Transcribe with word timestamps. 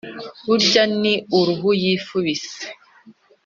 burya 0.45 0.83
ni 1.01 1.13
uruhu 1.37 1.69
yifubise. 1.83 2.61